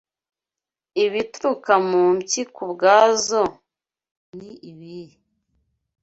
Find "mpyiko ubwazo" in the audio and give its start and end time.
2.17-3.41